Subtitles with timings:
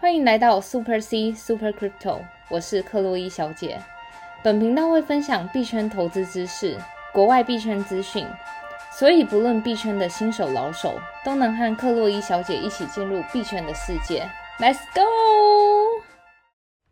[0.00, 3.80] 欢迎来到 Super C Super Crypto，我是克洛伊小姐。
[4.44, 6.78] 本频道会分享币圈投资知识、
[7.12, 8.24] 国外币圈资讯，
[8.92, 14.30] 所以不论币圈的新手老手，都能和克洛伊小姐一起进入币圈的世界。
[14.60, 15.02] Let's go！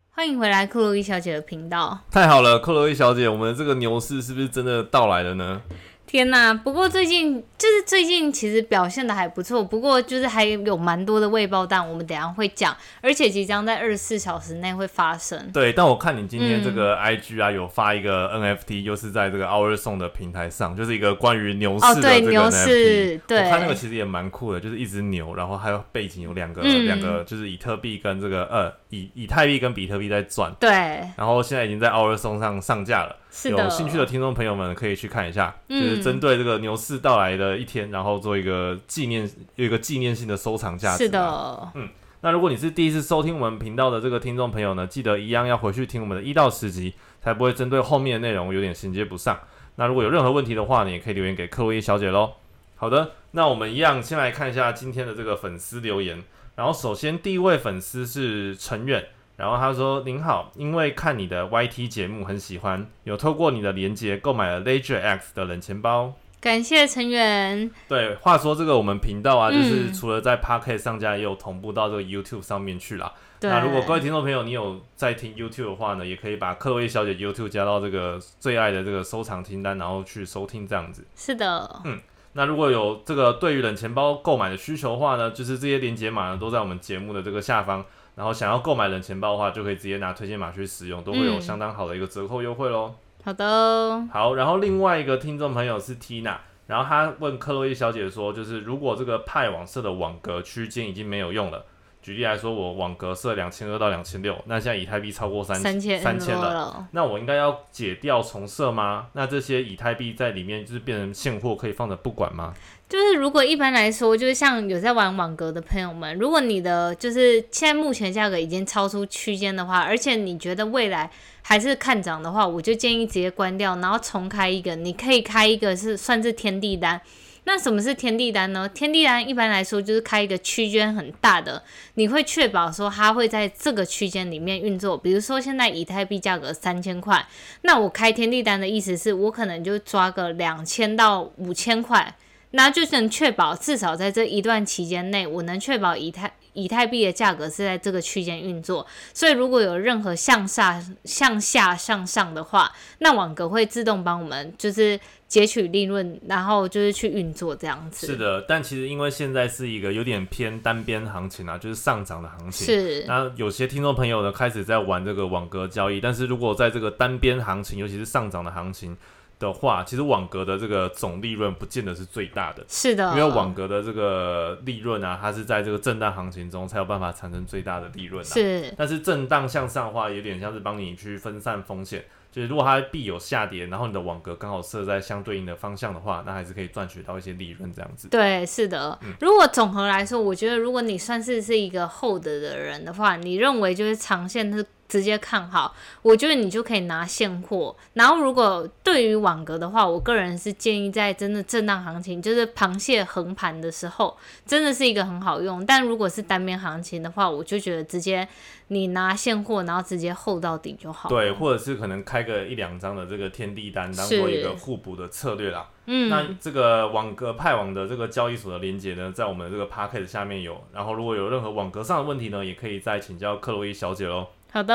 [0.09, 1.99] 欢迎回来克洛伊小姐的频道。
[2.11, 5.61] 太好了，克洛伊小姐，我们这个牛市是不是真的到来了呢？
[6.07, 6.57] 天呐！
[6.63, 15.51] 不过最近就是最近其实表现的还不错，不过就是还有蛮多的未爆弹，我们等下会讲，而且即将在二十四小时内会发生。
[15.51, 23.21] 对，但我看你今天这个 IG 啊，有发一个 NFT，又是在这个 Our Song 的平台上，就是一个关于牛市的这个 NFT。
[23.27, 30.53] 对，我看那个其实也蛮酷的，就是一只牛，然后还有背景有两个两个，就是以特币跟这个呃以以太币跟比特币在转。
[30.59, 30.69] 对。
[31.15, 33.15] 然后现在已经在 Our Song 上上架了。
[33.45, 41.03] 有兴趣的听众朋友们可以去看一下，就是针对这个牛市到来的一天，然后做一个纪念，有一个纪念性的收藏价值。
[41.03, 41.87] 是的，嗯，
[42.21, 49.39] 那如果你是第一次收听我们频道的这个听众朋友呢，记得一样要回去听我们的一到十集，才不会针对后面的内容有点衔接不上。
[49.75, 52.31] 那如果有任何问题的话，你也可以留言给克洛伊小姐喽。
[52.75, 56.23] 好的，那我们一样先来看一下今天的这个粉丝留言，
[56.57, 59.07] 然后首先第一位粉丝是陈远。
[59.37, 66.15] 然后他说：“您好，因为看你的 YT 节目很喜欢，有透过你的连接购买了 Ledger X 的冷钱包。
[66.41, 67.69] 感谢成员。
[67.87, 73.13] 对，话说这个我们频道啊，就是除了在 Pocket 上架，也有同步到这个 YouTube 上面去了。
[73.41, 81.05] 那如果各位听众朋友你有在听 YouTube 的话呢，也可以把克薇小姐 YouTube 加到这个最爱的这个收藏清单，然后去收听这样子。
[81.15, 81.99] 是的，嗯，
[82.37, 87.83] 那如果有这个对于冷钱包购买的需求的话呢，就是这些连接码呢都在我们节目的这个下方。”
[88.15, 92.93] 然后想要购买冷钱包的话，就可以直接拿推荐码去使用，都会有相当好的一个折扣优惠喽。
[93.23, 94.35] 好的，好。
[94.35, 101.65] 然后另外一个听众朋友是 Tina，然后他问克洛伊小姐说，就是如果这个派网社的网格区间已经没有用了。
[102.07, 109.07] 举例来说，我网格设两千二到两千六，那现在以太币超过三三千三千了，那我应该要解掉重设吗？
[109.11, 112.53] 那这些以太币在里面就是变成现货，可以放着不管吗？
[112.87, 121.11] 就是如果一般来说，就是像有在玩网格的朋友们，如果你的就是现在目前价格已经超出区间的话，而且你觉得未来
[121.41, 124.77] 还是看涨的话，我就建议直接关掉，然后重开一个。
[124.77, 127.01] 你可以开一个是算是天地单。
[127.47, 128.67] 那什么是天地单呢？
[128.67, 131.63] 天地单一般来说就是开一个区间很大的，
[131.93, 134.97] 你会确保说它会在这个区间里面运作。
[134.97, 137.25] 比如说现在以太币价格三千块，
[137.61, 142.15] 那我开天地单的意思是我可能就抓个两千到五千块，
[142.51, 148.85] 那就能确保至少在这一段期间内，我能确保以太以太币的价格是在这个区间运作。
[149.13, 154.99] 所以如果有任何向下、向下、向上的话，那网格会自动帮我们就是。
[155.27, 158.07] 截取利润，然后就是去运作这样子。
[158.07, 162.65] 是的，但其实因为现在是一个有点偏单边行情啊，就是上涨的行情。
[162.65, 163.03] 是。
[163.05, 168.95] 那有些听众朋友呢开始在玩这个网格交易，但是如果在这个单边行情，尤其是上涨的行情
[169.39, 172.65] 的话，其实网格的这个总利润不见得是最大的。
[172.67, 173.09] 是的。
[173.11, 178.23] 因为网格的这个利润啊，它是在这个震荡行情中才有办法产生最大的利润。
[178.23, 178.73] 啊是。
[178.77, 182.03] 但是震荡向上的话，有点像是帮你去分散风险。
[182.29, 188.09] 就是如果它必有下跌，然后你的网格刚好设在相对应的方向的话，那还是可以赚取到一些利润这样子。
[188.09, 188.97] 对，是的。
[189.21, 194.65] 如果总和来说，我觉得如果你算是是一个 hold 的人的话，你认为就是长线是。
[194.87, 197.75] 直接看好，我觉得你就可以拿现货。
[197.93, 205.65] 然后，如果对于网格的话，我个人是建议在真的震荡行情，就是螃蟹横盘的时候，真的是一个很好用。
[205.65, 208.27] 但如果是单边行情的话，我就觉得直接
[208.69, 211.09] 你拿现货，然后直接厚到底就好。
[211.09, 215.69] 对，或者是可能开个一两张的这个天地单，当做一个互补的策略啦。
[215.89, 220.61] 嗯，那这个网格派网的这个交易所的连接呢，在我们这个 p a c k e t 下面有。
[220.73, 224.27] 然后，如果有任何网格上的问题呢，也可以再请教克洛伊小姐喽。
[224.57, 224.73] 好的，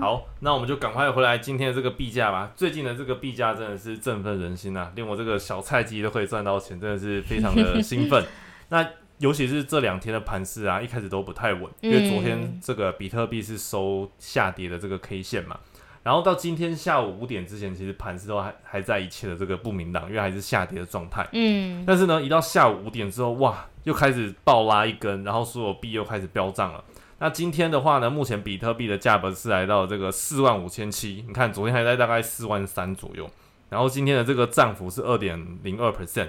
[0.00, 2.52] 好，那我们就赶快回来今天的这个币价吧。
[2.54, 8.22] 最近的这个币价真的是振奋人心啊，连我这个小菜鸡都可以赚到钱，真的是非常的兴奋。
[8.68, 8.86] 那
[9.20, 15.58] 尤其是这两天的盘势啊，一开始都不太稳，因为昨天这个比特币是收下跌的这个 K 线嘛，
[16.02, 21.26] 然后到今天下午五点之前，其实盘势都还还在一切的这个不明朗，因为还是下跌的状态。
[21.32, 26.84] 嗯，但是呢，一到下午五点之后，哇，又开始暴拉一根，然后所有币又开始飙涨了。
[27.24, 33.26] 那今天的话呢，目前比特币的价格是来到这个四万五千七，你看昨天还在大概四万三左右，
[33.70, 36.28] 然后今天的这个涨幅是二点零二 percent。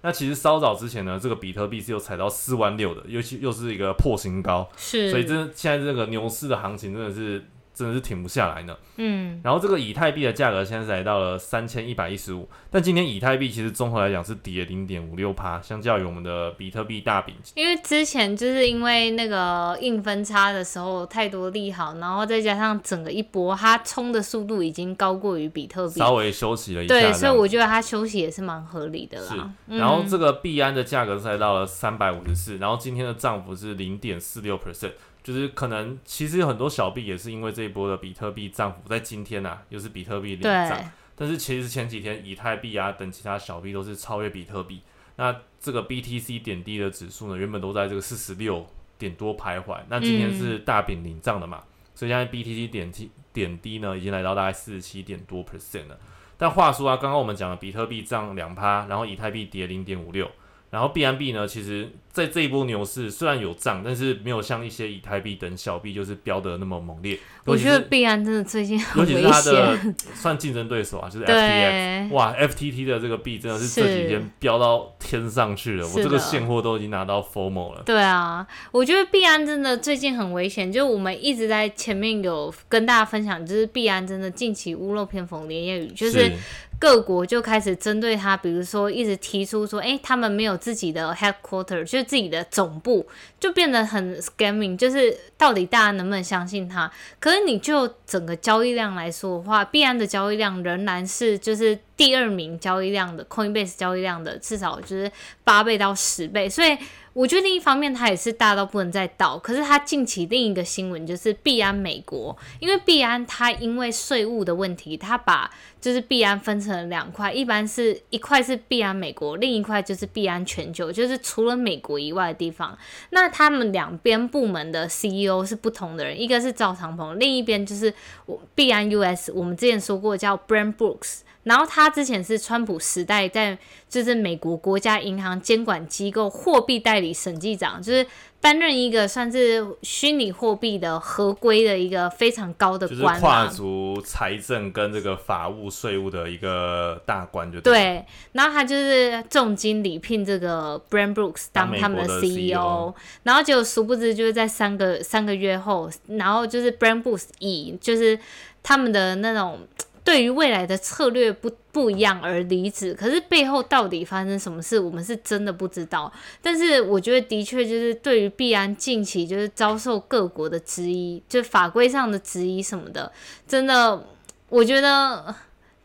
[0.00, 7.44] 那其实稍早之前呢，这个比特币是有踩到四万六的，尤其又是一个破新高，是，所以这现在这个牛市的行情真的是
[7.74, 8.76] 真的是停不下来呢。
[8.96, 29.52] 嗯，然后这个以太币的价格现在是来到了三千一百一十五，但今天以太币其实综合来讲是跌零点五六趴，相较于我们的比特币大饼，因为之前就是因为那个硬分差的时候太多利好，然后再加上整个一波它冲的速度已经高过于比特币，稍微休息了一下，对，所以我觉得它休息也是蛮合理的啦。
[29.68, 34.92] 是，然后这个币安的价格是来到了三百五十四，然后今天的涨幅是零点四六 percent。
[35.24, 40.78] 就是可能，其实有很多小币也是因为这一波的比特币涨幅，在今天呐，又是比特币领涨。
[41.16, 44.82] 但是其实前几天以太币啊等其他小币都是超越比特币。
[45.16, 48.66] 那这个 BTC 点低的指数呢，原本都在这个四十六
[48.98, 49.80] 点多徘徊。
[49.88, 51.62] 那今天是大饼领涨的嘛，
[51.94, 55.98] 所以现在 BTC 点低点低呢，已经来到大概四十七点多 percent 了。
[56.36, 60.30] 但话说啊，刚刚我们讲了比特币涨两趴，然后以太币跌零点五六。
[60.70, 67.18] 然后 BNB 呢，其实在这一波牛市虽然有涨，但是没有像一些以太币等小币就是飙得那么猛烈。
[67.44, 69.78] 我觉得币安真的最近尤其是它的
[70.14, 72.10] 算竞争对手啊，就是 FTX。
[72.12, 77.82] 哇，FTT 的这个币真的是这几天飙到天上去了，我这个现货都已经拿到 Formal 了。
[77.84, 86.30] 对啊，我觉得币安真的最近很危险，就我们一直在前面有跟大家分享，就是币安真的近期屋漏偏逢连夜雨，就是。
[86.76, 93.06] 各国就开始针对他，比如说一直提出说，哎，他们没有自己的 headquarter，就自己的总部，
[93.40, 96.90] 就变得很 scamming，就是到底大家能不能相信他？
[97.18, 105.10] 可是你就整个交易量来说的话，币安的交易量仍然是就是第二名交易量的 Coinbase 交易量的至少就是
[105.44, 106.76] 八倍到十倍，所以。
[107.14, 109.38] 我觉得另一方面，它也是大到不能再倒。
[109.38, 115.48] 可是它近期另一个新闻就是币安美国，因为币安它因为税务的问题，它把
[115.80, 122.76] 就是币安分成了两块，一般是一块是币安美国，另一块就是币安全球，就是除了美国以外的地方。
[123.10, 127.94] 那他们两边部门的 CEO 是不同的人，一个是赵长鹏，另一边就是
[128.26, 131.20] 我币安 US，我们之前说过叫 Brand Brooks。
[131.44, 133.56] 然后他之前是川普时代在
[133.88, 138.06] 就是美国国家银行监管机构货币代理审计长，就是
[138.40, 148.04] 担任一个算是虚拟货币的合规的一个非常高的官，跨足财政跟这个法务税务的一个大官，就对。
[148.32, 152.92] 然后他就是重金礼聘这个 Brand Brooks 当他们的 CEO，
[153.22, 158.18] 然后结果殊不知就是在三个三个月后，然后就是 Brand Brooks 以就是
[158.62, 159.60] 他们的那种。
[160.04, 166.12] 对于未来的策略不不一样而离职，可是背后到底发生什么事，我们是真的不知道。
[166.42, 173.10] 但是我觉得的确就是对于币安近期就是遭受各国的质疑，就法规上的质疑什么的，
[173.48, 174.06] 真的
[174.50, 175.34] 我觉得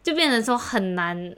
[0.03, 1.33] 就变成说很难，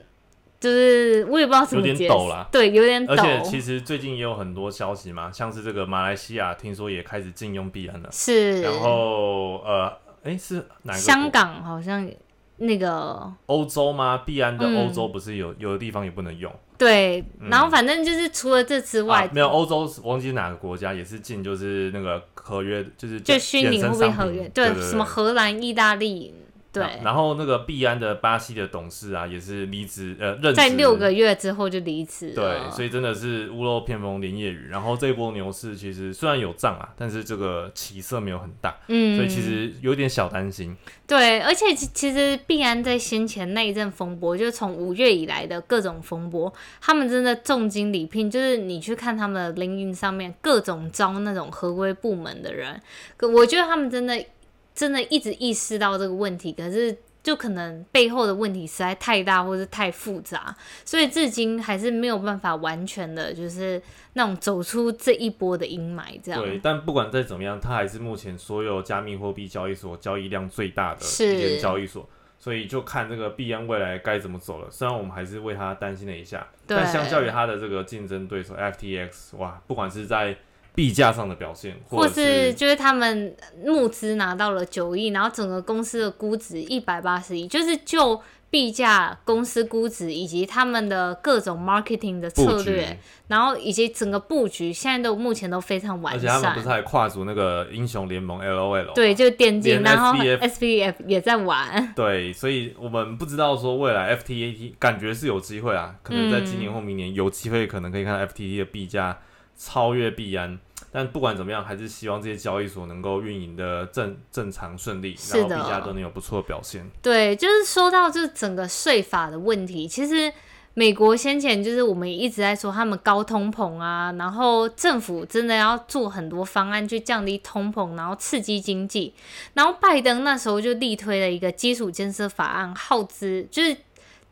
[0.58, 2.14] 就是我也不知道怎么解释。
[2.50, 3.14] 对，有点抖。
[3.14, 8.08] 而且其实最近也有很多消息嘛，像是这个马来西亚听说也开始禁用币安了。
[8.10, 8.60] 是。
[8.60, 10.98] 然后呃，哎，是哪个？
[10.98, 12.10] 香港好像。
[12.56, 14.22] 那个欧洲吗？
[14.24, 16.52] 必安的欧洲不是有有的地方也不能用。
[16.78, 26.34] 对，然后反正就是除了这之外，没有欧洲忘记哪个国家也是进，就是那个合约，就是就虚拟货币合约，对什么荷兰、意大利。
[26.72, 32.32] 对，然后那个币安的巴西的董事啊，也是离职，呃，任在六个月之后就离职。
[32.34, 34.68] 对，所以真的是屋漏偏逢连夜雨。
[34.70, 40.74] 然后这一波牛市其实虽然有涨啊，但是这个起色没有很大，嗯，所以其实有点小担心。
[41.06, 52.80] 对，而且其实币安在先前那一阵风波，就是从五月以来的各种风波，他们真的重金礼聘，就是你去看他们的 LinkedIn 上面各种招那种合规部门的人，
[53.18, 54.24] 可我觉得他们真的。
[54.74, 63.80] 真的一直意识到这个问题，可是就可能背后的问题实在太大，或是太复杂，所以至今还是没有办法完全的，就是
[64.14, 66.18] 那种走出这一波的阴霾。
[66.22, 74.68] 这样对，但不管再怎么样，它还是目前所有加密货币交易所交易量最大的一间交易所，所以就看这个币安未来该怎么走了。
[74.68, 80.36] 虽然我们还是为它担心了一下，但相较于它的这个竞争对手 FTX，哇，不管是在
[80.74, 92.98] 币价上的表现，或是就是他们募资拿到了九亿，然后整个公司的估值一百八十亿，就是就币价、公司估值以及他们的各种 marketing 的策略，
[93.28, 96.20] 然后以及整个布局，现在都目前都非常完善。
[96.20, 101.92] 而且他们不是还跨足那个英雄联盟 L O L，对，就电竞，然后 S P F 也在玩。
[101.96, 109.18] 对，所以我们不知道说未来 F T A T 感觉是有机会啊，可能在今年或明年有机会，可能可以看到 F T T 的币价。
[109.56, 110.58] 超越币安，
[110.90, 116.90] 但不管怎么样，还是希望这些交易所能够运营的正正常顺利，然后币价都能有不错的表现。
[117.00, 120.32] 对，就是说到这整个税法的问题，其实
[120.74, 129.14] 美国先前就是我们也一直在说他们高通膨啊，然后政府真的要做很多方案去降低通膨，然后刺激经济。
[129.54, 133.76] 然后拜登那时候就力推了一个基础建设法案，耗资就是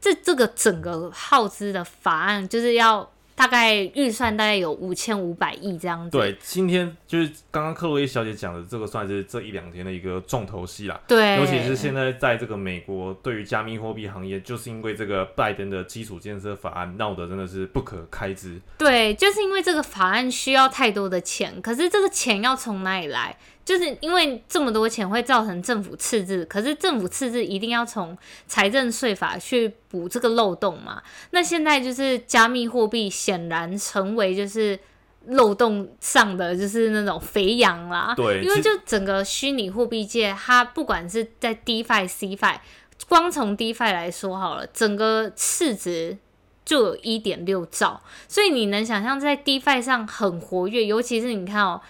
[0.01, 3.09] 这这个整个耗资的法案就是要。
[3.41, 6.11] 大概预算大概有五千五百亿这样子。
[6.11, 11.01] 对，今天就是刚刚克洛伊小姐讲的这个，算是这一两天的一个重头戏啦。
[11.09, 18.61] 对，尤其是现在在这个美国，对于加密货币行业，就是因为这个拜登的基础建设法案闹得真的是不可开支。
[18.77, 23.35] 对，就是因为这个法案需要太多的钱，可是这个钱要从哪里来？
[23.71, 31.01] 就是因为这么多钱会造成政府赤字，可是政府赤字一定要从财政税法去补这个漏洞嘛？
[31.31, 34.77] 那现在就是加密货币显然成为就是
[35.27, 38.13] 漏洞上的就是那种肥羊啦。
[38.17, 42.57] 对，因为就整个虚拟货币界，它不管是在 DeFi、CFi，
[43.09, 46.19] 光从 DeFi 来说好了，整个市值
[46.65, 51.81] 就有一点六兆，所以你能想象在 DeFi 上很活跃，尤其是你看哦。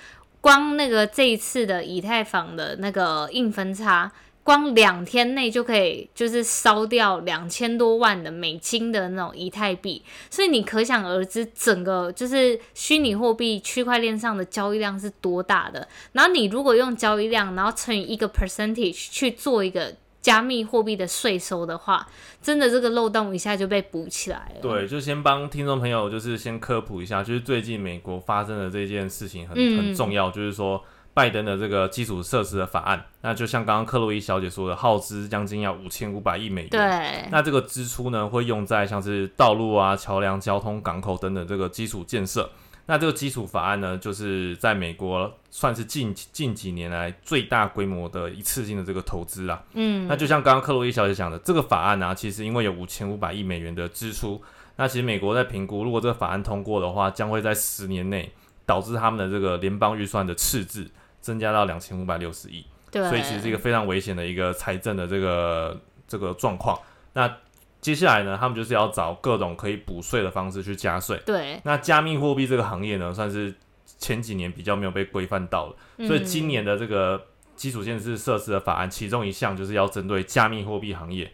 [0.40, 4.10] 光那个这一次的以太坊的那个硬分叉，
[4.42, 15.86] 光两天内就可以就是烧掉两千多万的美金的那种以太币，所以你可想而知，整个就是虚拟货币区块链上的交易量是多大的。
[16.12, 19.94] 然后你如果用交易量，然后乘以一个 percentage 去做一个。
[20.20, 22.06] 加密货币的税收的话，
[22.42, 24.60] 真的这个漏洞一下就被补起来了。
[24.60, 30.84] 对，就先帮听众朋友就是先科普一下，就是最近美国发生的这件事情很很重要，就是说
[31.14, 36.70] 拜登的这个基础设施的法案，那就像刚刚克洛伊小姐说的，耗资将近要五千五百亿美元。
[36.70, 42.50] 对，那这个支出呢会用在像是道路啊、桥梁、交通、港口等等这个基础建设。
[42.90, 49.62] 那这个基础法案呢，就是在美国算是近近几年来最大规模的一次性的这个投资啦。
[49.74, 54.42] 嗯，那就像刚刚克洛伊小姐讲的，这个法案呢，其实因为有五千五百亿美元的支出，
[54.74, 58.28] 那其实美国在评估，如果这个法案通过的话，将会在十年内
[58.66, 62.66] 导致他们的这个联邦预算的赤字增加到两千五百六十亿。
[62.90, 66.76] 对，所以其实是一个非常危险的一个财政的这个这个状况。
[67.12, 67.32] 那
[67.80, 71.18] 接下来呢，他们就是要找各种可以补税的方式去加税。
[71.24, 73.54] 对，那加密货币这个行业呢，算是
[73.98, 81.32] 前几年比较没有被规范到了，所以今年的这个基础建设设施的法案，其中一项就是要针对加密货币行业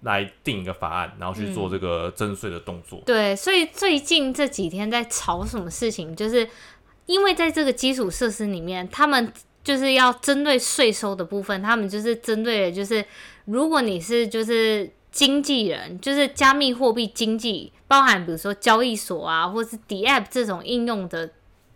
[0.00, 3.00] 来定一个法案，然后去做这个征税的动作。
[3.06, 6.48] 对，所以最近这几天在吵什么事情，就是
[7.06, 9.32] 因为在这个基础设施里面，他们
[9.62, 13.04] 就是要针对税收的部分，他们就是针对的就是
[13.44, 14.90] 如果你是就是。
[15.14, 21.30] 经纪人就是加密货币经济，包含比如说交易所啊，或是 D App 这种应用的，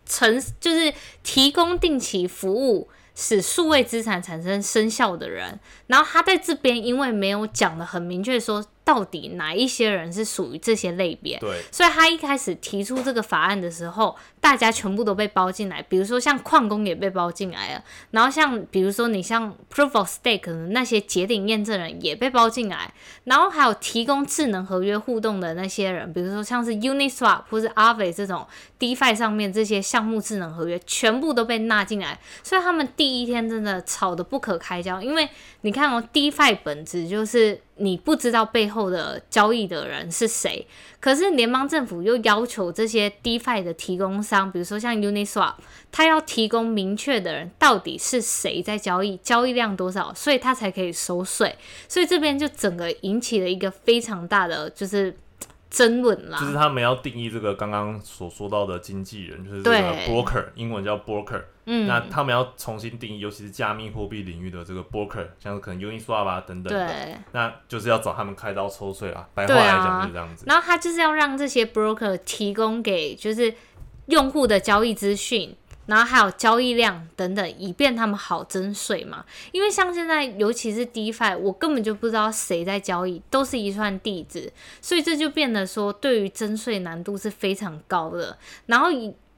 [0.04, 0.92] 成就是
[1.22, 5.60] 提供定期服务，使数位资产产生生效的人。
[5.86, 8.66] 然后他在这边因为没有讲的很明确说。
[8.88, 11.36] 到底哪一些人是属于这些类别？
[11.40, 15.82] 对，所以他一开始提出这个法案的时候，大家全部都被包进来。
[15.82, 28.46] 比如说像矿工也被包进来了，然后像比如说你像 Proof of Stake 的那些节点验证人也被包进来，然后还有提供智能合约互动的那些人，比如说像是 Uniswap 或是 Aave 这种
[28.78, 32.18] DeFi 上面这些项目智能合约，全部都被纳进来。
[32.42, 35.28] 所以他们第一天真的吵得不可开交，因为
[35.60, 37.60] 你看哦，DeFi 本质就是。
[37.78, 40.66] 你不知道背后的交易的人是谁，
[41.00, 45.54] 可是联邦政府又要求这些 DeFi 的提供商，比如说像 Uniswap，
[45.90, 51.56] 他要提供明确的人到底是谁在交易，交易量多少，所以他才可以收税。
[51.88, 55.16] 所以这边就整个引起了一个非常大的就是。
[55.70, 61.42] 争论啦，就是他们要定义这个刚刚所说到的经纪人，就是这个 broker，英文叫 broker。
[61.70, 69.28] 嗯，那他们要重新定义，尤其是加密货币领域的这个 broker，像是可能 Uniswap 啊等等的，那就是要找他们开刀抽税啊。
[69.34, 70.44] 白话来讲就是这样子。
[70.46, 73.52] 然后他就是要让这些 broker 提供给就是
[74.06, 75.54] 用户的交易资讯。
[75.88, 79.24] 然后还有交易量等等，以便他们好征税嘛。
[79.52, 84.52] 因为像现在，尤其是 DeFi，我根本就不知道谁在交易，都是一串地址，
[84.82, 88.36] 所以这就变得说，对于征税难度是非常高的。
[88.66, 88.88] 然后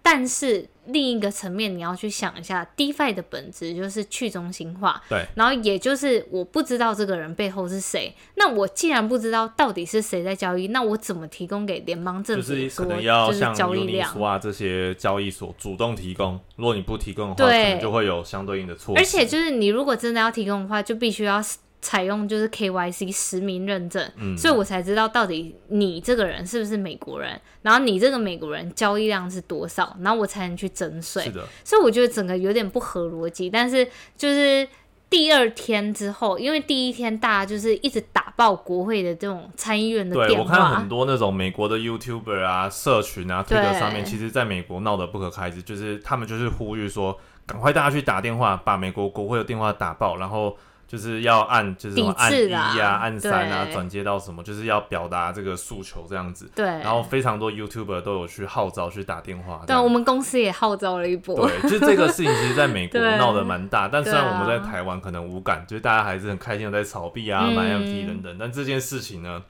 [0.03, 5.03] 但是另一个层面，你要去想一下，DeFi 的本质就是去中心化。
[5.09, 5.27] 对。
[5.35, 8.15] 然后也就是我不知道这个人背后是谁。
[8.35, 12.49] 那我既然不知道到底是谁在交易，那我怎么提供给联邦政府？
[12.49, 16.39] 就是可能要像交易量啊这些交易所主动提供。
[16.57, 18.95] 如果你不提供的话，可能就会有相对应的错。
[18.97, 21.41] 而且就是你如果真的要提供的话，就必须要。
[21.83, 31.25] 采用就是 KYC 实名认证，所以我才知道到底你这个人是不是美国人，然后你这个美国人交易量是多少，然后我才能去征税。
[31.25, 34.69] 是的，所以我觉得整个有点不合逻辑，但是就是
[35.09, 50.57] 第二天之后，因为第一天大家就是一直打爆国会的这种参议院的电对我看话很，多那种美国的 YouTuber 啊、社群啊、推特上面，其实在美国闹得不可开交，就是他们就是呼吁说，赶快大家去打电话，把美国国会的电话打爆，然后
[50.91, 52.33] 就是要按就是什么抵按
[52.77, 56.51] 一啊、按三啊，转接到什么，就是要表达这个诉求这样子。
[56.53, 67.55] 对，然后非常多 YouTuber 都有去号召去打电话这对，我们公司也号召了一波，对，就是这个事情，其实在美国 闹得蛮大，但虽然我们在台湾可能无感，就是大家还是很开心的在炒币啊、嗯。
[67.55, 69.41] 买 NFT 等等，但这件事情呢，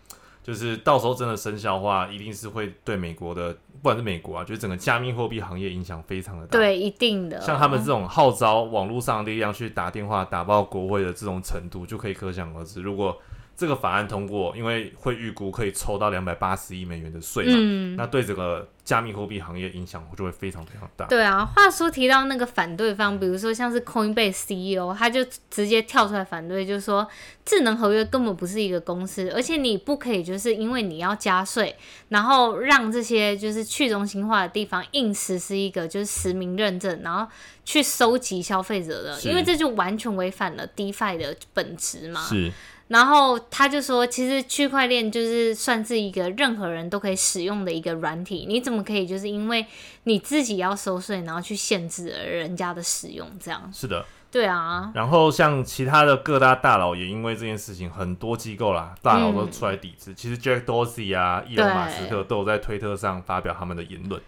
[0.43, 7.41] 就是到时候真的生效的话，一定是会对美国的，不管是美国啊，就是整个加密货币行业影响非常的大。，对，一定的。
[7.41, 12.83] 像他们这种号召网络上的力量去打电话打爆国会的这种程度，就可以可想而知。
[12.83, 13.17] 如果
[13.61, 21.05] 这个法案通过，因为会预估可以抽到两百八十亿美元的税嘛，嗯，那对整个加密货币行业影响就会非常非常大。
[21.05, 27.07] 对啊，话说提到那个反对方，比如说像是 Coinbase CEO，他就直接跳出来反对，就说
[27.45, 31.77] 智能合约根本不是一个公司，而且你不可以就是因为你要加税，
[32.09, 37.31] 然后让这些就是去中心化的地方硬实施一个就是实名认证，然后
[37.67, 42.23] 去收集消费者的，因为这就完全违反了 DeFi 的本质嘛。
[42.23, 42.51] 是，
[42.91, 49.65] 然后他就说，其实区块链就是算是一个任何人都可以使用的一个软体，你怎么可以就是因为
[50.05, 53.27] 你自己要收税，然后去限制人家的使用？
[53.39, 54.05] 这样是的。
[54.33, 60.13] 对啊，然后像其他的各大大佬也因为这件事情，很多机构啦，大佬都出来抵制。
[60.15, 64.21] 其实 Jack Dorsey 啊、伊隆马斯克都有在推特上发表他们的言论。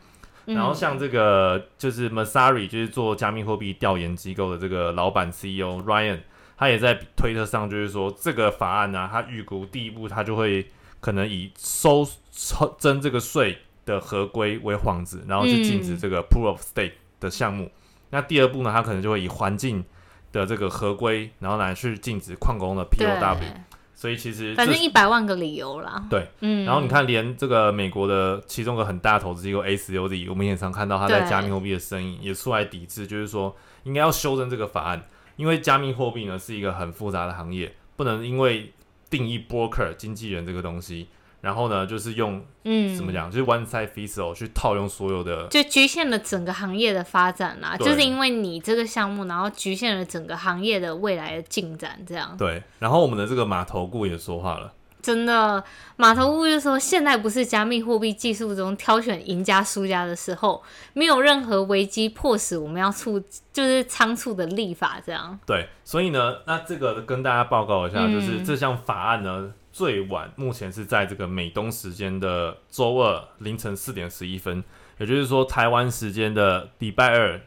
[0.46, 6.18] 嗯然后像这个就是 Masari，就是做加密货币调研机构的这个老板 CEO Ryan，
[6.62, 10.64] 他也在推特上就是说，这个法案呢、啊，他预估第一步他就会
[11.00, 17.68] 可能以收抽征这个税的合规为幌子，然后去禁止嗯这个 Proof of Stake 的项目。
[18.10, 19.84] 那第二步呢，他可能就会以环境
[20.30, 23.42] 的这个合规，然后来去禁止矿工的 POW。
[23.96, 26.04] 所以其实反正一百万个理由啦。
[26.08, 33.52] 对，嗯，然后你看，连这个美国的其中一个很大投资机构 ACOD，我们也常看到他在加密货币的身影，也出来抵制，就是说
[33.82, 35.02] 应该要修正这个法案，
[35.42, 38.72] 因为加密货币呢是一个很复杂的行业，不能因为
[39.10, 41.08] 定义 broker 经纪人这个东西，
[41.40, 45.48] 然后呢就是用嗯，怎么讲，就是 one size fits all 去套用所有的。
[45.48, 55.62] 就局限了整个行业的发展啦，对就是因为你这个项目，然后局限了整个行业的未来的进展，这样对，然后我们的这个码头顾也说话了，真的。
[55.96, 60.62] 码头屋就说，现在不是加密货币技术中挑选赢家输家的时候，
[60.94, 63.20] 没有任何危机迫使我们要促，
[63.52, 65.38] 就是仓促的立法，这样。
[65.46, 74.64] 对，所以呢，那这个跟大家报告一下，嗯就是这项法案呢，最晚目前是在这个美东时间的周二凌晨四点十一分，
[74.98, 77.40] 也就是说台湾时间的礼拜二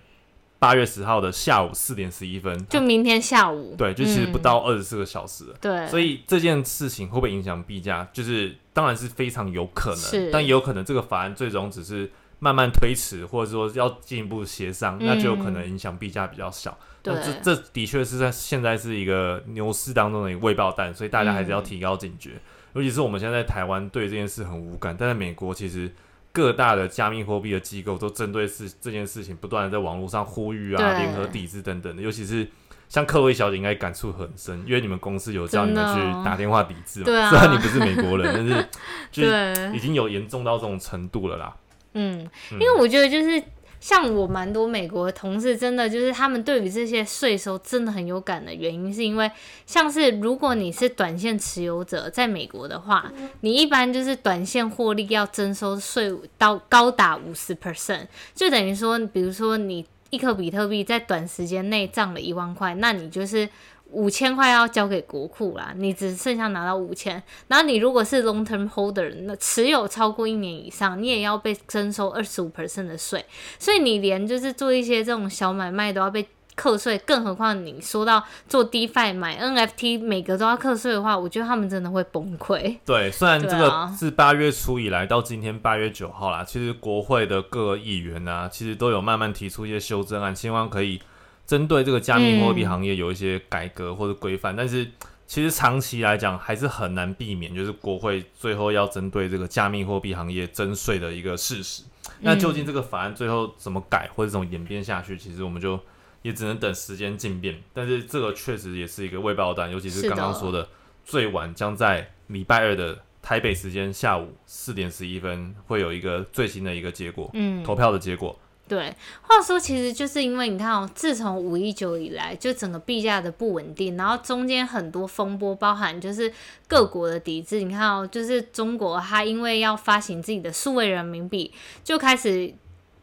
[0.58, 3.76] 八月十号的下午四点十一分，就明天下午。
[3.78, 5.56] 对，就其实不嗯到二十四个小时了。
[5.62, 8.08] 对，所以这件事情会不会影响币价？
[8.12, 16.78] 就是当然是非常有可能，但也有可能这个法案最终只是慢慢推迟，或者说要进一步协商，那就有可能影响币价比较小。
[17.04, 22.32] 对那这这的确是在现在是一个牛市当中的一个未爆弹，所以大家还是要提高警觉。
[22.74, 25.94] 尤其是我们现在在台湾对这件事很无感，但在美国其实
[26.36, 32.46] 各大的加密货币的机构都针对事这件事情不断的在网络上呼吁啊、联合抵制等等的，尤其是。
[32.88, 37.06] 像克薇小姐应该感触很深，因为你们公司有叫你们去打电话抵制嘛。
[37.06, 38.68] 对啊虽然你不是美国人，但是
[39.12, 41.56] 就是已，经有严重到这种程度了啦。
[41.94, 43.44] 嗯，嗯因为我觉得就是
[43.80, 49.30] 像我蛮多美国的同事，真的就是他们对于这些税收真的很有感的原因，是因为
[49.66, 53.12] 像是如果你是短线持有者，在美国的话，
[53.42, 63.48] 你一般就是短线获利要征收税务到高达五十 percent，就等于说，比如说你一颗比特币在短时间内涨了一万块，那你就是。
[63.92, 67.22] 五千块要交给国库啦，你只剩下拿到五千。
[67.48, 73.24] 然后你如果是 long term holder，那持有超过一年以上，你也要被征收二十五 percent 的税。
[73.58, 82.78] 所以你连就是做一些这种小买卖都要被课税，更何况你说到做 DeFi 买 NFT 每个都要课税的话，我觉得他们真的会崩溃。
[82.86, 91.02] 对，虽然这个是八月初以来到今天八月九号啦，其实国会的各个议员啊，其实都有慢慢提出一些修正案，希望可以
[91.46, 94.56] 针对这个加密货币嗯行业有一些改革或者规范。
[94.56, 94.90] 但是
[95.28, 101.84] 其实长期来讲，还是很难避免，就是国会最后要针对这个加密货币行业征税的一个事实。
[102.20, 105.80] 那究竟这个法案最后怎么改或者怎么演变下去，其实我们就
[106.22, 107.60] 也只能等时间进变。
[107.74, 110.70] 但是这个确实也是一个未爆弹，尤其是刚刚说的，
[111.04, 118.38] 最晚将在礼拜二的台北时间下午四点十一分会有一个最新的一个结果，嗯，投票的结果。
[118.68, 126.34] 对，话说其实就是因为你看哦，自从五一九以来，就整个币价的不稳定，然后中间很多风波，包含就是
[126.68, 127.62] 各国的抵制。
[127.62, 132.52] 你看哦，就是中国它因为要发行自己的数位人民币，就开始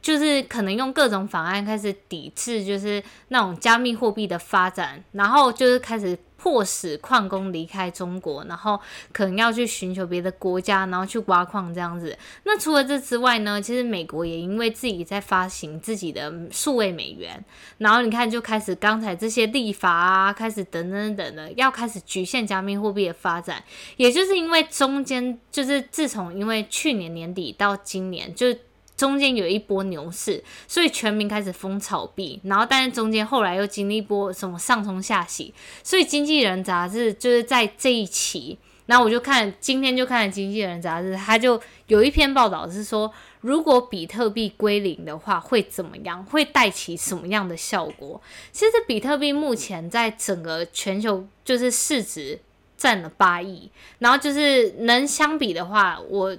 [0.02, 6.18] 就是可能用各种法案开始抵制，就是那种加密货币的发展，然后就是开始。
[6.42, 8.80] 迫使矿工离开中国，然后
[9.12, 12.18] 可能要去寻求别的国家，然后去挖矿这样子。
[12.42, 13.62] 那除了这之外呢？
[13.62, 17.44] 其实美国也因为自己在发行自己的数位美元，
[17.78, 23.62] 然后你看就开始刚才这些立法啊，开始等等等的，要开始局限加密货币的发展。
[23.96, 28.48] 也就是因为中间就是自从因为去年年底到今年就。
[28.96, 35.52] 中间有一波牛市，所以全民开始疯炒币，然后但是中间后来又经历一波什么上冲下洗，
[35.82, 48.20] 所以《经纪人》杂志就是在这一期，然后我就看今天就看了《经纪人》杂志，他就有一篇报道是说，如果比特币归零的话会怎么样，会带起什么样的效果？
[48.52, 52.38] 其实比特币目前在整个全球就是市值
[52.76, 56.36] 占了八亿，然后就是能相比的话，我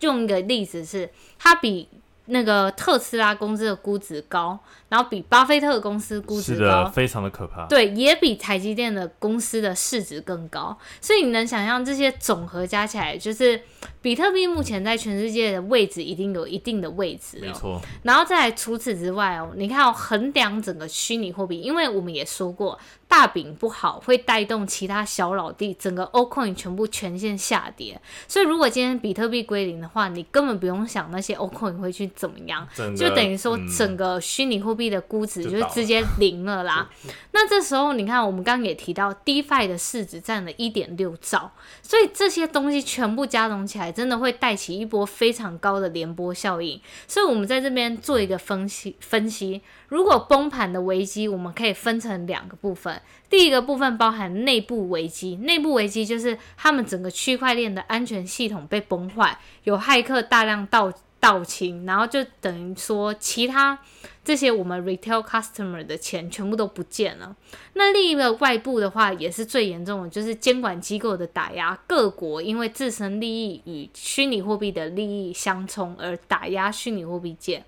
[0.00, 1.88] 用一个例子是，它比。
[2.28, 7.66] 那个特斯拉公司的估值高，然后比巴菲特公司估值高，非常的可怕。
[7.66, 10.76] 对，也比台积电的公司的市值更高。
[11.00, 13.62] 所以你能想象这些总和加起来，就是
[14.02, 17.38] 比特币目前在全世界的位置一定有一定的位置。
[17.40, 17.80] 没错。
[18.02, 22.76] 然后再除此之外哦，你看衡量整个虚拟货币，因为我们也说过。
[23.16, 27.98] 大饼不好，会带动其他小老弟，整个 O coin 全部全线下跌。
[28.28, 36.90] 所以如果今天比特币归零的话，你根本不用想那些 O coin 会去怎么样，就等于说整个虚拟货币的估值就是直接零了啦。
[37.32, 41.50] 那这时候你看，我们刚刚也提到，DeFi 的市值占了一点六兆，
[41.82, 46.78] 所以这些东西全部加总起来，真的会带起一波非常高的连波效应。
[47.08, 49.62] 所以我们在这边做一个分析分析。
[49.88, 53.00] 如果崩盘的危机，我们可以分成两个部分。
[53.28, 63.78] 第一个部分包含内部危机，内部危机就是他们整个区块链的安全系统被崩坏，有骇客大量盗盗清，然后就等于说其他
[64.24, 67.34] 这些我们 retail customer 的钱全部都不见了。
[67.74, 77.64] 那另一个外部的话也是最严重的，就是监管机构的打压，各国因为自身利益与虚拟货币的利益相冲而打压虚拟货币界。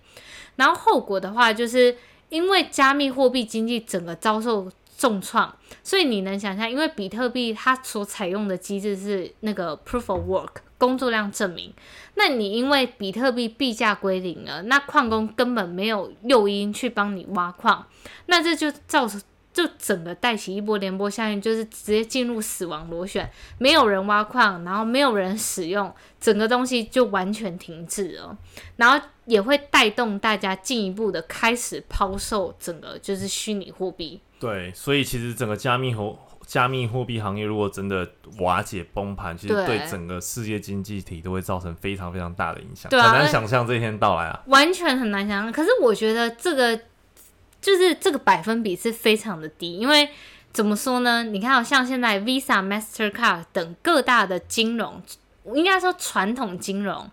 [0.59, 1.97] 然后后果的话，就是
[2.29, 11.73] 因为加密货币经济整个遭受重创，所以你能想象，因为比特币它所采用的机制是那个 proof of work 工作量证明，
[12.17, 17.87] 那你因为比特币币价归零了，那矿工根本没有诱因去帮你挖矿，
[18.27, 19.23] 那这就造成。
[19.59, 28.39] 就整个带起一波连波效应，就是直接进入死亡螺旋，没有人挖矿，然后没有人使用，整个东西就完全停滞了，
[28.77, 34.21] 然后也会带动大家进一步的开始抛售整个就是虚拟货币。
[34.39, 36.17] 对，所以其实整个加密和
[36.47, 45.51] 加密货币行业如果真的瓦解崩盘，其实对整个世界经济体都会造成非常非常大的影响，很难想象这一天到来啊，完全很难想象。
[45.51, 46.81] 可是我觉得这个。
[47.61, 50.09] 就是这个百分比是非常的低，因为
[50.53, 51.25] 怎么说呢？
[51.25, 55.03] 你看，像现在 Visa、Mastercard 等各大的金融，
[55.55, 57.11] 应该说传统金融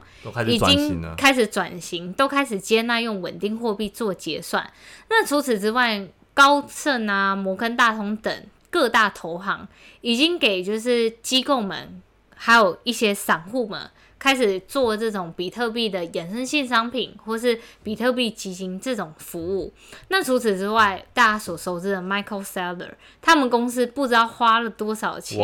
[0.47, 4.71] 已经开始转型，都开始接纳用稳定货币做结算。
[5.09, 9.67] 那除此之外，高盛啊、摩根大通等各大投行
[10.01, 12.01] 已经给就是机构们，
[12.35, 13.89] 还有一些散户们。
[14.17, 19.73] 开始做这种比特币的衍生性商品，或是比特币基金这种服务。
[20.07, 25.39] 那除此之外，大家所熟知的 Michael Saylor，他们公司不知道花了多少钱，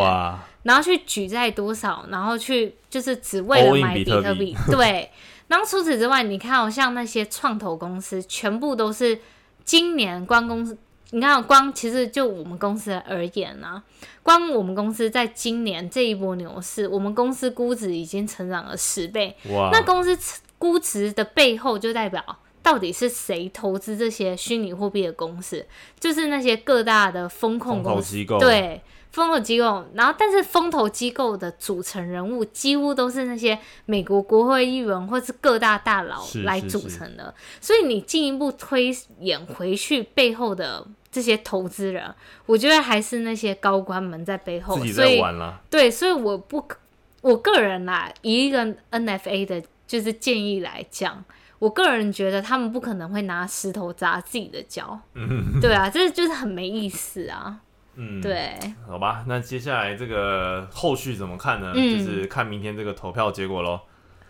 [0.63, 4.55] 然后去举债多少，然后去就是只为了买比特币。
[4.69, 5.09] 对。
[5.47, 9.19] 然后除此之外，你看，好像那些创投公司，全部都是
[9.65, 10.77] 今年关公司。
[11.13, 13.83] 你看，光其实就我们公司而言呢，
[14.23, 19.35] 光我们公司在今年这一波牛市，我们公司估值已经成长了十倍。
[19.49, 19.69] 哇！
[19.73, 20.17] 那公司
[20.57, 22.23] 估值的背后，就代表
[22.63, 25.65] 到底是谁投资这些虚拟货币的公司？
[25.99, 28.23] 就是那些各大的风控公司。
[28.39, 28.81] 对。
[29.11, 42.09] 风投机构，然后但是风投机构的组成人物几乎都是那些美国国会议员或是各大大佬来组成的，所以你进一步推演回去背后的这些投资人，
[42.45, 44.77] 我觉得还是那些高官们在背后。
[45.69, 46.65] 对，所以我不，
[47.19, 51.21] 我个人啦，以一个 NFA 的就是建议来讲，
[51.61, 54.99] 我个人觉得他们不可能会拿石头砸自己的脚，
[55.61, 57.59] 对啊，这就是很没意思啊。
[57.93, 61.71] 嗯，对，好吧，那接下来这个后续怎么看呢？
[61.75, 63.79] 就是看明天这个投票结果喽。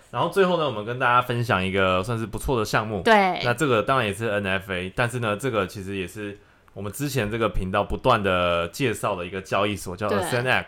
[0.10, 3.02] 然后最后呢，我们跟大家分享一个算是不错的项目。
[3.02, 6.38] 对，那这个当然也是 NFA，但是呢，这个其实也是
[6.74, 10.66] 我们之前这个频道不断的介绍的一个交易所，叫对 ASNX。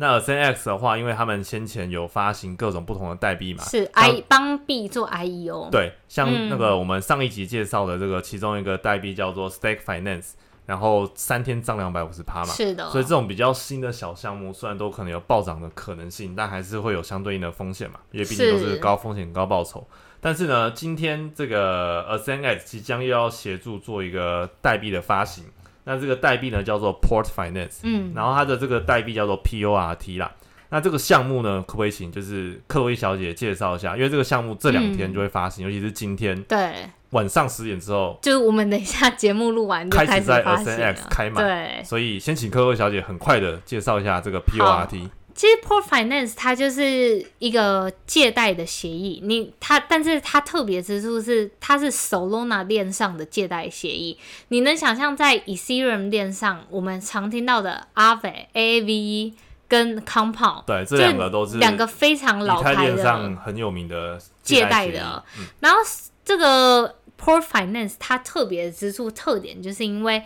[0.00, 6.48] 那 ASNX 的话，因为他们先前有发行各种不同的代币嘛，是 I 帮币做 IEO，对，像嗯。
[6.48, 10.30] 那个我们上一集介绍的这个其中一个代币叫做 Stake Finance，
[10.64, 18.76] 然后三天涨两百五十趴嘛，是的，所以这种比较新的小项目，虽然都可能有暴涨的可能性，但还是会有相对应的风险嘛，因为毕竟都是是。
[18.78, 19.86] 高风险高报酬。
[20.22, 25.44] 但是呢，今天这个 ASNX 即将又要协助做一个代币的发行，
[25.92, 30.30] 那这个代币呢叫做 Port Finance，嗯，然后它的这个代币叫做 PORT 啦。
[30.68, 33.96] 那这个项目呢，可不可以请就是克洛伊小姐介绍一下？
[33.96, 45.08] 因为这个项目这两天就会发行，尤其是今天对，晚上十点之后，就是我们等一下节目录完就开始在 SNX 了，开嘛对，所以先请克洛伊小姐很快的介绍一下这个 PORT。
[45.34, 54.18] 其实 Port Finance 它就是一个借贷的协议，你它，但是它特别之处是它是 Solana 链上的借贷协议。
[54.48, 59.34] 你能想象在 Ethereum 链上，我们常听到的 Aave、AAVE
[59.68, 65.78] 跟 Compound 对，这这两个都是两个非常老牌的上很有名的借贷的嗯然后
[66.24, 70.22] 这个 Port Finance 它特别之处特点，就是因为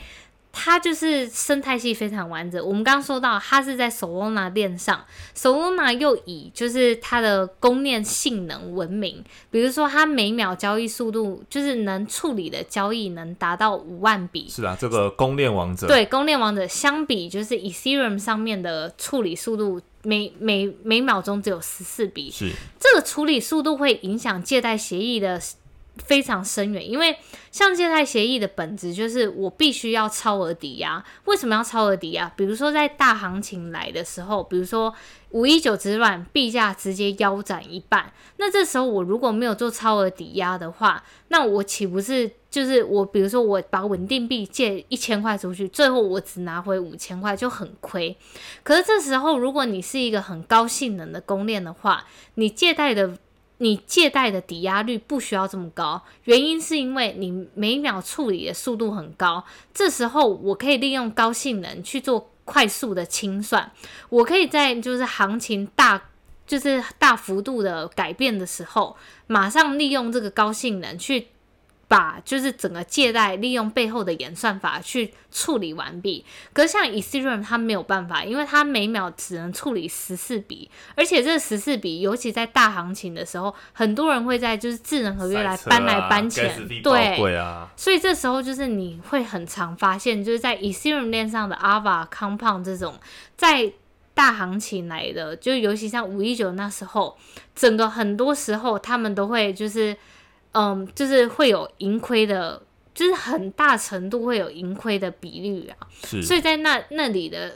[0.55, 2.65] 它就是生态系非常完整。
[2.65, 5.05] 我们刚刚说到，它是在 Solana 链上
[5.37, 14.49] ，Solana 又以就是它的供链性能闻名，比如说它每秒交易速度，就是能处理的交易能达到五万笔。
[14.49, 25.41] 是啊，这个供链王者，对，供链王者相比就是 Ethereum 上面的处理速度，每每每秒钟只有十四笔，是这个处理速度会影响借贷协议的
[25.99, 27.17] 非常深远，因为
[27.51, 31.05] 像借贷协议的本质就是我必须要超额抵押。
[31.27, 32.31] 为什么要超额抵押？
[32.37, 34.93] 比如说在大行情来的时候，比如说
[35.31, 48.17] 五一九之乱，币价直接腰斩一半，那这时候我如果没有做超额抵押的话，那我岂不是就是我，比如说我把稳定币借一千块出去，最后我只拿回五千块，就很亏。
[48.63, 52.05] 可是这时候，如果你是一个很高性能的公链的话，
[52.35, 53.17] 你借贷的
[53.59, 63.73] 你借贷的抵押率不需要这么高，原因是因为你每秒处理的速度很高，这时候我可以利用高性能去做快速的清算，
[64.09, 66.03] 我可以在就是行情大。
[66.47, 68.95] 就是大幅度的改变的时候，
[69.27, 71.29] 马上利用这个高性能去
[71.87, 76.25] 把就是整个借贷利用背后的演算法去处理完毕。
[76.53, 87.17] 可是像 Ethereum 它没有办法，因为它每秒只能处理十四笔，而且这十四笔，尤其在大行情的时候，很多人会在就是智能合约来搬来啊搬钱对，
[87.77, 92.95] 所以这时候就是你会很常发现，就是在 Ethereum 链上的 Ava、Compound 这种
[93.37, 93.73] 在
[94.15, 97.19] 大行情来的，就尤其像五一九那时候，
[97.55, 99.97] 整个很多时候他们都会就是，
[100.55, 102.63] 嗯，就是会有盈亏的，
[102.95, 105.87] 就是很大程度会有盈亏的比率啊。
[106.05, 107.53] 是所以在那那里的，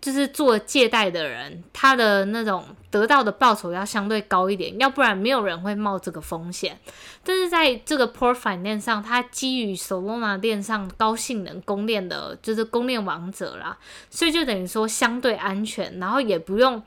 [0.00, 6.78] 就是做借贷的人，他的那种得到的报酬要相对高一点，要不然没有人会冒这个风险。
[7.22, 13.78] 但是在这个 Port Finance 上，它基于 Solana 链上高性能公链的，就是公链王者啦，
[14.10, 16.82] 所以就等于说相对安全，然后也不用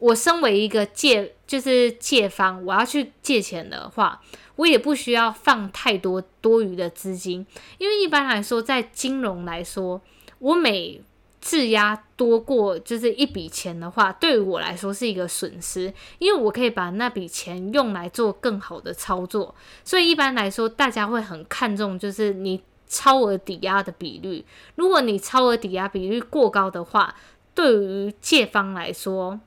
[0.00, 4.20] 我身为一个借就是借方，我要去借钱的话，
[4.56, 7.46] 我也不需要放太多多余的资金，
[7.78, 10.00] 因为一般来说，在金融来说，
[10.38, 11.00] 我每
[11.40, 24.44] 质押多过就是一笔钱的话，对于我来说是一个损失，因为我可以把那笔钱用来做更好的操作，所以一般来说，大家会很看重就是你超额抵押的比率。
[24.74, 27.14] 如果你超额抵押比率过高的话，
[27.54, 29.40] 对于借方来说，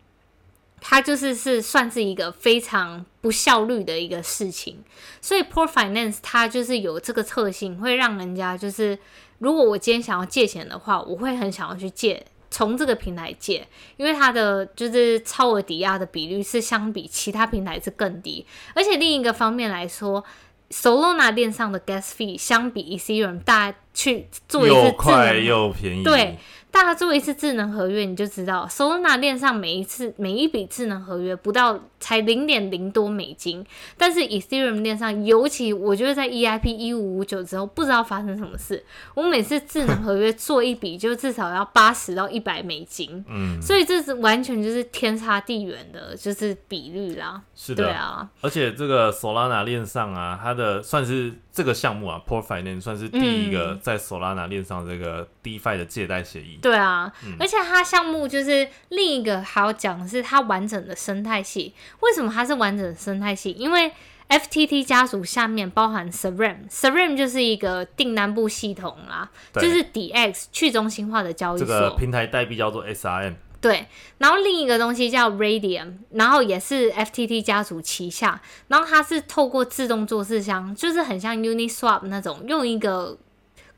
[0.86, 4.84] 它就是是算是一个非常不效率的一个事情。
[5.22, 9.00] 所以 Port Finance 它就是有这个特性，会让人家就是，
[9.40, 12.26] 如果我今天想要借钱的话，我会很想要去借。
[12.52, 13.68] 从这个平台借，
[13.98, 20.24] 因为它的就是超额抵押的比率是相比其他平台是更低，而且另一个方面来说
[20.70, 26.38] ，Solana 链上的 gas fee 相比 Ethereum 大家去做一次又快又便宜，对，
[26.74, 33.64] 大家做一次智能合约，你就知道，Solana 链上每一次每一笔智能合约不到才零点零多美金，
[33.96, 38.84] 但是 Ethereum 链上，尤其我觉得在 EIP 一五五九之后，不知道发生什么事，
[39.14, 47.40] 我每次智能合约做一笔就至少要八十到一百美金，嗯，所以这是完全就是天差地远的，就是比率啦。
[47.54, 56.58] 是的，对啊，而且这个 Solana 链上啊，它的算是这个项目啊，Port Finance 算是第一个在 Solana 链上这个 DeFi 的借贷协议。
[56.60, 61.76] 对啊，嗯而且它项目就是另一个还要讲的是它完整的生态系。
[62.00, 63.52] 为什么它是完整的生态系？
[63.52, 63.92] 因为
[64.30, 71.76] FTT 家族下面包含 Serum，Serum 就是一个订单部系统啦，就是 DX 去中心化的交易这所。
[71.76, 83.18] 个平台代币叫做 SRM，对，然后另一个东西叫 Radium，然后也是 FTT 家族旗下，然后它是透过自动做事箱，就是很像 Uniswap 那种，用一个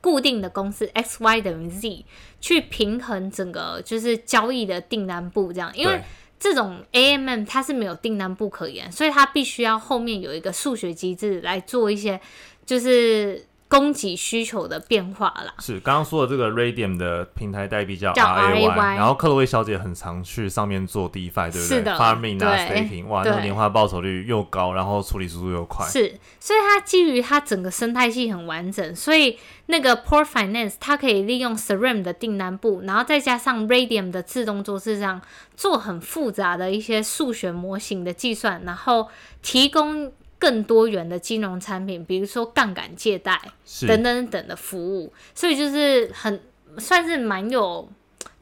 [0.02, 2.04] 固定的公式 x y 等于 z
[2.42, 6.04] 去平衡整个就是交易的订单部这样，因为对。
[6.38, 12.20] 这种 AMM 它是没有订单部可言，所以它必须要后面有一个数学机制来做一些
[12.66, 15.54] 就是供给需求的变化啦。
[15.60, 25.86] 是刚刚说的这个 Radium 的平台代币叫叫 RAY，RAY 然后克洛威小姐很常去上面做 DeFi，对不对是的？Farming 啊对，Staking，哇，那个年化报酬率又高，然后处理速度又快。
[25.88, 35.22] 是，所以它基于它整个生态系很完整，所以那个 Port Finance 它可以利用 Serum 的订单部，然后再加上 Radium 的自动做市上
[35.56, 39.10] 做很复杂的一些数学模型的计算，然后
[39.42, 43.42] 提供更多元的金融产品，比如说杠杆借贷
[43.88, 46.42] 等等等的服务，所以就是很
[46.78, 47.90] 算是蛮有。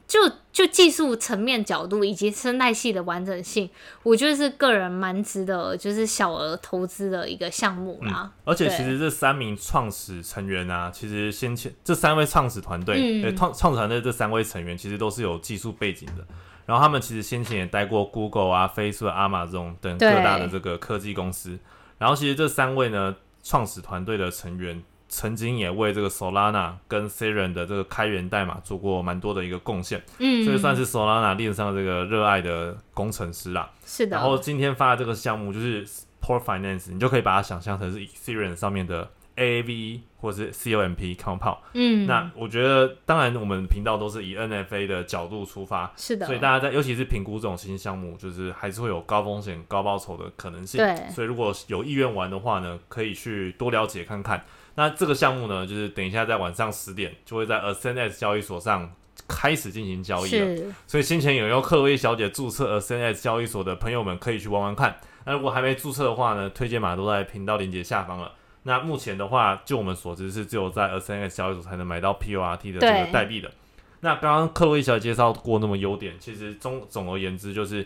[0.06, 0.20] 就
[0.52, 3.68] 就技术层面角度以及生态系的完整性，
[4.04, 8.32] 我觉得是个人蛮值得就是小额投资的一个项目啦。
[8.44, 16.24] 而且其实这三名创始成员啊，其实先前这三位创始团队，创创始团队这三位成员其实都是有技术背景的。
[16.68, 21.58] 然后他们其实先前也待过 Google 啊、Facebook、Amazon 等各大的这个科技公司。
[21.98, 33.70] 然后其实这三位呢，创始团队的成员曾经也为这个 Solana 跟 Seren 的这个开源代码做过蛮多的一个贡献，嗯，所以算是 Solana 链上这个热爱的工程师啦。
[33.86, 34.18] 是的。
[34.18, 35.86] 然后今天发的这个项目就是
[36.22, 41.58] Port Finance，你就可以把它想象成是 Ethereum 上面的 AAV 或者是 COMP Compound。
[41.74, 50.78] 嗯，那我觉得，当然我们频道都是以 NFA 的角度出发，是的，所以大家在尤其是评估这种新项目，就是还是会有高风险高报酬的可能性。
[50.78, 54.44] 对所以如果有意愿玩的话呢，可以去多了解看看。
[54.76, 58.92] 那这个项目呢，就是等一下在晚上十点就会在 Ascend 交易所上
[59.28, 60.58] 开始进行交易了。
[60.58, 64.96] 是所以先前有用克洛伊小姐注册 Ascend 交易所的朋友们可以去玩玩看。
[65.26, 68.32] 那如果还没注册的话呢，推荐码都在频道链接下方了。
[68.64, 73.52] 那目前的话，就我们所知是只有在 Ascend 交易所才能买到 PORT 的这个代币的。
[74.00, 77.86] 那刚刚克洛伊小姐介绍过那么优点，其实总总而言之就是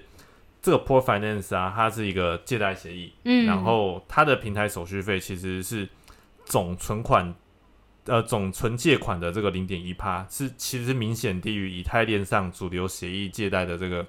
[0.61, 5.87] 这个 Port Finance 啊，它是一个借贷协议，嗯，然后它的平台手续费其实是
[6.45, 7.33] 总存款，
[8.05, 14.05] 呃，总存借款的这个零点一趴，是其实明显低于以太链上主流协议借贷的这个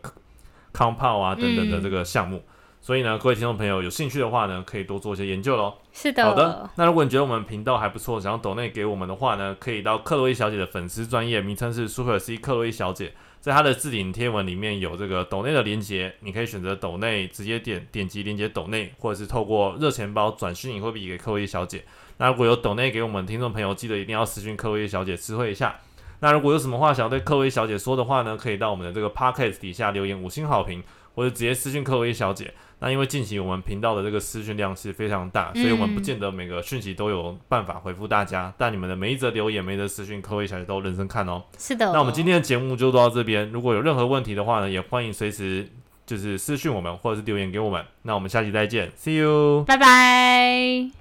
[0.74, 2.42] Compound 啊等等的这个项目。
[2.80, 5.74] 所以呢，各位听众朋友有兴趣的话呢，可以多做一些研究喽。
[5.92, 21.84] 是的，好的，那如果你觉得我们频道还不错，想要抖内给我们的话呢，可以到克洛伊小姐的粉丝专业，名称是 Super C 克洛伊小姐，在她的置顶贴文里面有这个抖内的连接，你可以选择抖内，直接点点击连接抖内，或者是透过热钱包转虚拟货币给克洛伊小姐。
[22.16, 25.76] 那如果有抖内给我们听众朋友，记得一定要私讯克洛伊小姐知会一下。
[26.20, 30.82] 那如果有什么话想要对克洛伊小姐说的话呢，可以到我们的这个 Podcast 底下留言五星好评，
[31.18, 32.54] 或者直接私讯克洛伊小姐。
[32.78, 41.42] 那因为近期我们频道的这个私讯量是非常大，所以我们不见得每个讯息都有办法回复大家，但你们的每一则留言、每一则私讯，克洛伊小姐都认真看哦。
[41.58, 41.92] 是的。
[41.92, 45.68] 那我们今天的节目就到这边，如果有任何问题的话呢，也欢迎随时
[46.06, 47.84] 就是私讯我们或者是留言给我们。
[48.02, 49.64] 那我们下期再见，See you。
[49.64, 50.97] 拜拜。